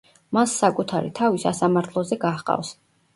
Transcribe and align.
მას 0.35 0.53
საკუთარი 0.61 1.11
თავი 1.19 1.41
სასამართლოზე 1.43 2.17
გაჰყავს. 2.25 2.73